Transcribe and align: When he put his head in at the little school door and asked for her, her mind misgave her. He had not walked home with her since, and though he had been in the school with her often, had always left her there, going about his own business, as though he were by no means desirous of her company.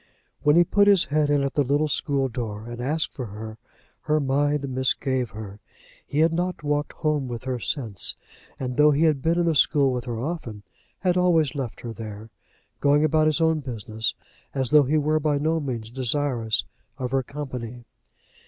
When 0.41 0.55
he 0.55 0.63
put 0.63 0.87
his 0.87 1.03
head 1.03 1.29
in 1.29 1.43
at 1.43 1.53
the 1.53 1.61
little 1.61 1.87
school 1.87 2.27
door 2.27 2.65
and 2.67 2.81
asked 2.81 3.13
for 3.13 3.27
her, 3.27 3.59
her 3.99 4.19
mind 4.19 4.67
misgave 4.67 5.29
her. 5.29 5.59
He 6.07 6.21
had 6.21 6.33
not 6.33 6.63
walked 6.63 6.93
home 6.93 7.27
with 7.27 7.43
her 7.43 7.59
since, 7.59 8.15
and 8.59 8.77
though 8.77 8.89
he 8.89 9.03
had 9.03 9.21
been 9.21 9.37
in 9.37 9.45
the 9.45 9.53
school 9.53 9.93
with 9.93 10.05
her 10.05 10.19
often, 10.19 10.63
had 11.01 11.17
always 11.17 11.53
left 11.53 11.81
her 11.81 11.93
there, 11.93 12.31
going 12.79 13.03
about 13.03 13.27
his 13.27 13.41
own 13.41 13.59
business, 13.59 14.15
as 14.55 14.71
though 14.71 14.85
he 14.85 14.97
were 14.97 15.19
by 15.19 15.37
no 15.37 15.59
means 15.59 15.91
desirous 15.91 16.65
of 16.97 17.11
her 17.11 17.21
company. 17.21 17.85